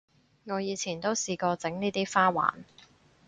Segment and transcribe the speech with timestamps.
[0.45, 2.63] 我以前都試過整呢啲花環